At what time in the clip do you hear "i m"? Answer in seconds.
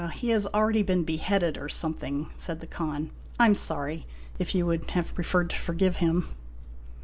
3.39-3.53